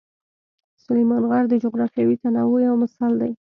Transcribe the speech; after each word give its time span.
سلیمان 0.83 1.23
غر 1.29 1.43
د 1.49 1.53
جغرافیوي 1.63 2.15
تنوع 2.21 2.59
یو 2.67 2.75
مثال 2.83 3.13
دی. 3.21 3.31